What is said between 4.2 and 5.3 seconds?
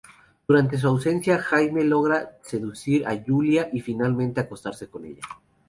acostarse con ella.